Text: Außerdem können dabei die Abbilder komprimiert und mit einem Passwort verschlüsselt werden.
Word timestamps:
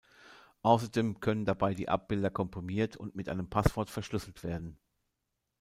Außerdem 0.63 1.19
können 1.19 1.45
dabei 1.45 1.75
die 1.75 1.87
Abbilder 1.87 2.31
komprimiert 2.31 2.97
und 2.97 3.13
mit 3.15 3.29
einem 3.29 3.51
Passwort 3.51 3.91
verschlüsselt 3.91 4.43
werden. 4.43 4.79